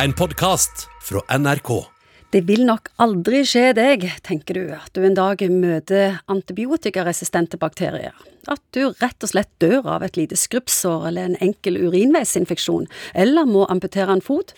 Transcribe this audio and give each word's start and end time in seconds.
En 0.00 0.12
podkast 0.12 0.88
fra 1.02 1.20
NRK. 1.38 1.84
Det 2.32 2.40
vil 2.48 2.62
nok 2.64 2.88
aldri 3.04 3.42
skje 3.44 3.74
deg, 3.76 4.06
tenker 4.24 4.56
du, 4.56 4.70
at 4.72 4.88
du 4.96 5.04
en 5.04 5.16
dag 5.18 5.42
møter 5.52 6.16
antibiotikaresistente 6.32 7.60
bakterier. 7.60 8.16
At 8.48 8.62
du 8.72 8.88
rett 9.02 9.20
og 9.20 9.34
slett 9.34 9.52
dør 9.60 9.84
av 9.98 10.06
et 10.06 10.16
lite 10.16 10.38
skrubbsår 10.40 11.06
eller 11.10 11.28
en 11.28 11.38
enkel 11.44 11.76
urinveisinfeksjon, 11.76 12.88
eller 13.12 13.46
må 13.46 13.68
amputere 13.68 14.16
en 14.16 14.24
fot. 14.24 14.56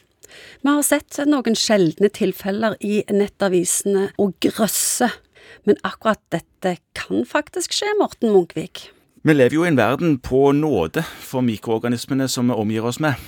Vi 0.63 0.71
har 0.71 0.87
sett 0.87 1.19
noen 1.27 1.59
sjeldne 1.59 2.15
tilfeller 2.15 2.79
i 2.79 3.03
nettavisene 3.11 4.13
og 4.23 4.39
grøsse, 4.39 5.11
men 5.67 5.83
akkurat 5.83 6.23
dette 6.31 6.79
kan 6.95 7.27
faktisk 7.27 7.75
skje, 7.75 7.91
Morten 7.99 8.31
Munkvik. 8.31 8.87
Vi 9.27 9.35
lever 9.35 9.59
jo 9.59 9.67
i 9.67 9.73
en 9.73 9.83
verden 9.83 10.21
på 10.23 10.53
nåde 10.55 11.03
for 11.03 11.43
mikroorganismene 11.43 12.31
som 12.31 12.53
vi 12.53 12.63
omgir 12.63 12.87
oss 12.87 13.03
med. 13.03 13.19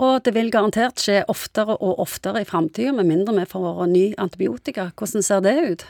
Og 0.00 0.22
det 0.24 0.32
vil 0.32 0.48
garantert 0.52 1.00
skje 1.02 1.24
oftere 1.28 1.74
og 1.76 1.98
oftere 2.00 2.40
i 2.40 2.44
framtida, 2.48 2.92
med 2.96 3.04
mindre 3.08 3.34
vi 3.36 3.44
får 3.48 3.86
ny 3.90 4.14
antibiotika. 4.18 4.90
Hvordan 4.96 5.22
ser 5.22 5.40
det 5.44 5.72
ut? 5.72 5.86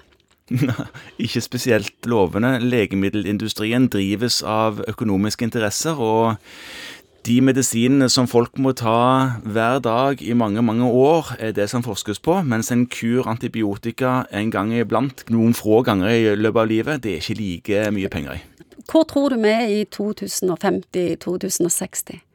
Ikke 1.24 1.40
spesielt 1.40 2.06
lovende. 2.10 2.58
Legemiddelindustrien 2.58 3.88
drives 3.88 4.42
av 4.42 4.84
økonomiske 4.90 5.44
interesser, 5.46 5.94
og 5.94 6.34
de 7.28 7.40
medisinene 7.44 8.08
som 8.10 8.26
folk 8.30 8.58
må 8.58 8.72
ta 8.74 9.30
hver 9.44 9.78
dag 9.84 10.22
i 10.24 10.32
mange, 10.34 10.62
mange 10.64 10.84
år, 10.88 11.24
er 11.38 11.52
det 11.54 11.70
som 11.70 11.82
forskes 11.86 12.18
på, 12.24 12.42
mens 12.42 12.70
en 12.74 12.86
kur 12.90 13.28
antibiotika 13.30 14.24
en 14.34 14.50
gang 14.50 14.72
iblant, 14.74 15.24
noen 15.30 15.54
få 15.54 15.82
ganger 15.86 16.10
i 16.10 16.34
løpet 16.34 16.62
av 16.64 16.68
livet, 16.72 17.02
det 17.04 17.10
er 17.12 17.18
ikke 17.22 17.38
like 17.38 17.90
mye 17.94 18.08
penger 18.10 18.34
i. 18.40 18.42
Hvor 18.90 19.04
tror 19.06 19.30
du 19.30 19.38
vi 19.38 19.50
er 19.52 19.68
i 19.70 19.86
2050-2060? 19.86 22.29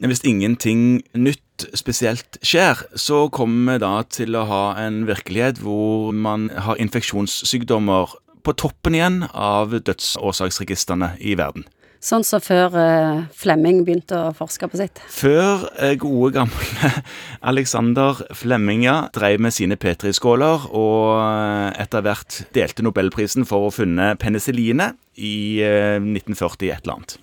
Hvis 0.00 0.24
ingenting 0.26 1.02
nytt 1.14 1.66
spesielt 1.78 2.38
skjer, 2.42 2.80
så 2.98 3.28
kommer 3.30 3.76
vi 3.76 3.82
da 3.84 3.92
til 4.10 4.34
å 4.34 4.46
ha 4.48 4.62
en 4.82 5.04
virkelighet 5.06 5.60
hvor 5.62 6.10
man 6.16 6.48
har 6.50 6.80
infeksjonssykdommer 6.82 8.16
på 8.42 8.54
toppen 8.58 8.96
igjen 8.98 9.20
av 9.30 9.76
dødsårsaksregistrene 9.86 11.14
i 11.20 11.36
verden. 11.38 11.66
Sånn 12.02 12.24
som 12.26 12.42
før 12.42 12.74
eh, 12.80 13.18
Flemming 13.38 13.84
begynte 13.86 14.16
å 14.18 14.32
forske 14.34 14.66
på 14.66 14.80
sitt. 14.80 14.98
Før 15.06 15.68
eh, 15.78 15.94
gode, 16.02 16.32
gamle 16.34 16.90
Alexander 17.52 18.24
Flemminga 18.34 18.96
drev 19.14 19.44
med 19.46 19.54
sine 19.54 19.78
Petri-skåler, 19.78 20.66
og 20.74 21.20
eh, 21.22 21.68
etter 21.84 22.02
hvert 22.02 22.40
delte 22.56 22.82
nobelprisen 22.82 23.46
for 23.46 23.62
å 23.62 23.70
ha 23.70 23.76
funnet 23.76 24.18
penicillinet 24.22 24.98
i 25.14 25.62
eh, 25.62 26.00
1940 26.02 26.72
et 26.72 26.82
eller 26.82 26.98
annet. 26.98 27.18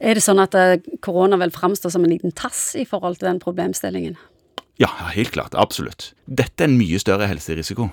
Er 0.00 0.16
det 0.16 0.24
sånn 0.24 0.40
at 0.40 0.56
eh, 0.56 0.78
korona 1.04 1.36
vil 1.44 1.52
framstå 1.52 1.92
som 1.92 2.06
en 2.06 2.16
liten 2.16 2.32
tass 2.32 2.70
i 2.80 2.86
forhold 2.88 3.20
til 3.20 3.28
den 3.28 3.44
problemstillingen? 3.44 4.16
Ja, 4.82 4.88
helt 5.14 5.30
klart. 5.30 5.54
Absolutt. 5.54 6.08
Dette 6.26 6.64
er 6.64 6.66
en 6.66 6.78
mye 6.80 6.98
større 6.98 7.28
helserisiko. 7.30 7.86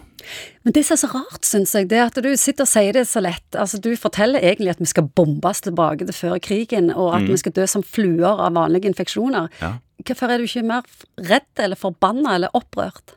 Men 0.65 0.73
det 0.73 0.81
som 0.87 0.95
er 0.95 1.01
så 1.03 1.09
rart, 1.13 1.45
syns 1.45 1.75
jeg, 1.77 1.89
det 1.91 1.99
er 1.99 2.07
at 2.09 2.17
du 2.17 2.29
sitter 2.33 2.65
og 2.65 2.71
sier 2.71 2.97
det 2.97 3.05
så 3.09 3.21
lett. 3.21 3.45
Altså, 3.53 3.77
du 3.77 3.91
forteller 3.99 4.41
egentlig 4.41 4.73
at 4.73 4.81
vi 4.81 4.89
skal 4.89 5.09
bombes 5.17 5.61
tilbake 5.61 6.07
til 6.07 6.17
før 6.17 6.41
krigen, 6.41 6.89
og 6.89 7.13
at 7.19 7.27
vi 7.29 7.37
skal 7.37 7.53
dø 7.53 7.67
som 7.69 7.85
fluer 7.85 8.33
av 8.33 8.57
vanlige 8.57 8.89
infeksjoner. 8.89 9.52
Ja. 9.61 9.75
Hvorfor 10.02 10.33
er 10.33 10.41
du 10.41 10.49
ikke 10.49 10.65
mer 10.65 10.87
redd 11.21 11.61
eller 11.61 11.77
forbanna 11.77 12.33
eller 12.39 12.57
opprørt? 12.57 13.13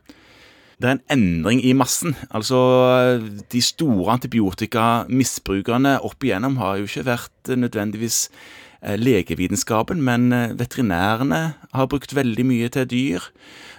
Det 0.77 0.91
er 0.91 0.99
en 0.99 1.05
endring 1.15 1.63
i 1.65 1.73
massen. 1.73 2.17
Altså, 2.35 2.59
De 3.53 3.63
store 3.65 4.13
antibiotikamisbrukerne 4.19 5.97
opp 6.05 6.25
igjennom 6.27 6.59
har 6.61 6.83
jo 6.83 6.91
ikke 6.91 7.07
vært 7.09 7.55
nødvendigvis 7.57 8.27
legevitenskapen, 9.01 10.03
men 10.05 10.33
eh, 10.33 10.53
veterinærene 10.59 11.55
har 11.75 11.87
brukt 11.91 12.15
veldig 12.15 12.45
mye 12.47 12.69
til 12.75 12.87
dyr. 12.91 13.29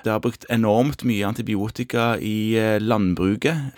Det 0.05 0.11
har 0.13 0.21
brukt 0.23 0.45
enormt 0.53 1.03
mye 1.07 1.25
antibiotika 1.27 2.15
i 2.21 2.55
eh, 2.57 2.79
landbruket. 2.81 3.71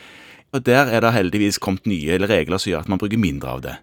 Og 0.56 0.64
der 0.66 0.88
er 0.88 1.04
det 1.04 1.14
heldigvis 1.14 1.60
kommet 1.60 1.86
nye 1.90 2.18
regler 2.24 2.58
som 2.58 2.72
gjør 2.72 2.86
at 2.86 2.90
man 2.94 3.02
bruker 3.02 3.20
mindre 3.20 3.50
av 3.58 3.62
det. 3.66 3.76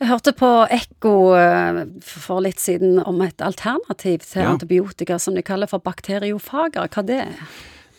Jeg 0.00 0.08
hørte 0.08 0.32
på 0.32 0.48
Ekko 0.72 1.14
eh, 1.36 1.82
for 2.00 2.40
litt 2.40 2.62
siden 2.62 3.02
om 3.04 3.20
et 3.26 3.42
alternativ 3.44 4.22
til 4.24 4.42
Ja. 4.46 4.54
antibiotika 4.54 5.18
som 5.18 5.34
de 5.36 5.42
kaller 5.42 5.68
for 5.68 5.82
bakteriofager. 5.84 6.88
Hva 6.88 7.04
det 7.04 7.18
er? 7.26 7.34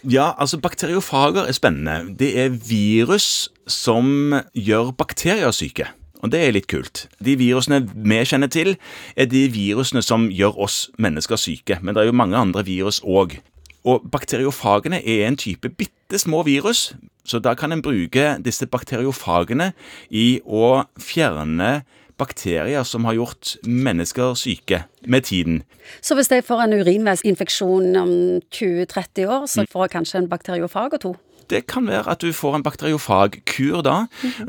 Ja, 0.02 0.32
altså 0.40 0.58
bakteriofager 0.58 1.46
er 1.46 1.54
spennende. 1.54 2.16
Det 2.18 2.32
er 2.42 2.50
virus 2.50 3.50
som 3.70 4.34
gjør 4.58 4.96
bakterier 4.98 5.52
syke. 5.54 5.92
Og 6.22 6.32
det 6.34 6.42
er 6.42 6.54
litt 6.56 6.70
kult. 6.72 7.08
De 7.24 7.36
virusene 7.40 7.82
vi 7.92 8.20
kjenner 8.26 8.52
til, 8.52 8.76
er 9.16 9.30
de 9.30 9.48
virusene 9.54 10.04
som 10.06 10.30
gjør 10.30 10.60
oss 10.68 10.84
mennesker 11.02 11.40
syke. 11.42 11.80
Men 11.82 11.96
det 11.96 12.04
er 12.04 12.12
jo 12.12 12.18
mange 12.18 12.38
andre 12.38 12.66
virus 12.66 13.02
òg. 13.02 13.40
Og 13.84 14.06
bakteriofagene 14.14 15.02
er 15.02 15.26
en 15.28 15.40
type 15.42 15.70
bitte 15.74 16.20
små 16.22 16.44
virus, 16.46 16.92
så 17.26 17.40
da 17.42 17.56
kan 17.58 17.72
en 17.72 17.82
bruke 17.82 18.36
disse 18.46 18.68
bakteriofagene 18.70 19.72
i 20.10 20.42
å 20.46 20.84
fjerne 21.02 21.82
bakterier 22.22 22.86
som 22.86 23.08
har 23.10 23.18
gjort 23.18 23.56
mennesker 23.66 24.36
syke 24.38 24.84
med 25.10 25.26
tiden. 25.26 25.64
Så 26.02 26.16
hvis 26.18 26.30
jeg 26.30 26.46
får 26.46 26.66
en 26.68 26.78
urinveisinfeksjon 26.78 27.98
om 27.98 28.14
20-30 28.54 29.26
år, 29.26 29.48
så 29.50 29.66
får 29.72 29.88
jeg 29.88 29.96
kanskje 29.98 30.22
en 30.22 30.30
bakteriofag 30.30 30.98
og 30.98 31.02
to? 31.02 31.16
Det 31.50 31.66
kan 31.72 31.88
være 31.90 32.12
at 32.12 32.22
du 32.22 32.32
får 32.36 32.58
en 32.58 32.66
bakteriofagkur 32.66 33.82
da. 33.86 33.98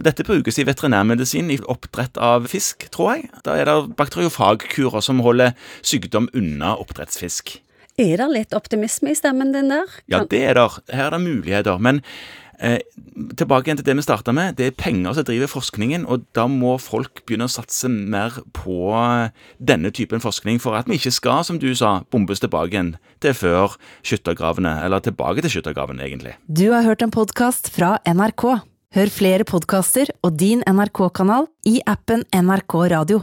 Dette 0.05 0.27
brukes 0.27 0.59
i 0.59 0.67
veterinærmedisin 0.69 1.51
i 1.55 1.59
oppdrett 1.71 2.19
av 2.21 2.49
fisk, 2.53 2.89
tror 2.95 3.15
jeg. 3.15 3.31
Da 3.47 3.57
er 3.59 3.71
det 3.71 3.97
bakteriofagkurer 3.99 5.05
som 5.05 5.23
holder 5.25 5.57
sykdom 5.83 6.29
unna 6.37 6.77
oppdrettsfisk. 6.83 7.57
Er 8.01 8.17
det 8.17 8.29
litt 8.33 8.55
optimisme 8.57 9.13
i 9.13 9.17
stemmen 9.19 9.53
din 9.53 9.69
der? 9.73 9.91
Ja, 10.09 10.23
det 10.25 10.41
er 10.49 10.57
der. 10.57 10.79
Her 10.93 11.11
er 11.11 11.17
det 11.17 11.25
muligheter. 11.27 11.79
Men 11.79 12.01
eh, 12.63 12.79
tilbake 13.37 13.69
igjen 13.69 13.81
til 13.81 13.89
det 13.89 13.97
vi 13.99 14.05
starta 14.07 14.35
med. 14.35 14.57
Det 14.59 14.69
er 14.69 14.77
penger 14.79 15.17
som 15.17 15.27
driver 15.29 15.51
forskningen, 15.51 16.07
og 16.07 16.27
da 16.37 16.47
må 16.51 16.77
folk 16.83 17.25
begynne 17.27 17.49
å 17.49 17.53
satse 17.53 17.91
mer 17.91 18.39
på 18.57 18.93
eh, 18.97 19.33
denne 19.59 19.93
typen 19.95 20.23
forskning 20.23 20.63
for 20.63 20.79
at 20.79 20.91
vi 20.91 21.01
ikke 21.01 21.15
skal, 21.15 21.43
som 21.47 21.61
du 21.63 21.71
sa, 21.79 22.01
bombes 22.15 22.43
tilbake 22.43 22.75
igjen 22.75 22.95
til 23.25 23.37
før 23.37 23.79
skyttergravene. 24.07 24.79
Eller 24.87 25.05
tilbake 25.05 25.45
til 25.45 25.59
skyttergravene, 25.59 26.05
egentlig. 26.07 26.37
Du 26.47 26.69
har 26.73 26.87
hørt 26.87 27.05
en 27.05 27.15
podkast 27.15 27.73
fra 27.75 27.97
NRK. 28.09 28.47
Hør 28.93 29.09
flere 29.09 29.45
podkaster 29.49 30.11
og 30.21 30.37
din 30.37 30.61
NRK-kanal 30.69 31.49
i 31.69 31.79
appen 31.89 32.27
NRK 32.29 32.81
Radio. 32.93 33.23